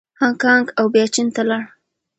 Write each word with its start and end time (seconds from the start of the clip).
هانګکانګ 0.19 0.65
او 0.79 0.85
بیا 0.93 1.05
چین 1.13 1.27
ته 1.35 1.41
لاړ. 1.49 1.63